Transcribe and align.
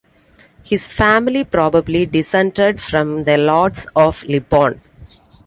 His 0.63 0.87
family 0.87 1.43
probably 1.43 2.07
descended 2.07 2.81
from 2.81 3.21
the 3.25 3.37
Lords 3.37 3.85
of 3.95 4.23
Lipporn. 4.23 4.79